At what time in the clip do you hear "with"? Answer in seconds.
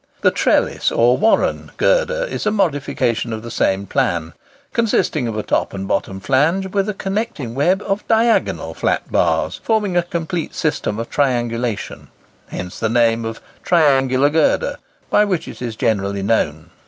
6.69-6.89